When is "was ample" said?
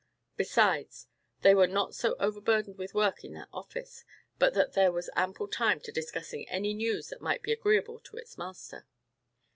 4.91-5.47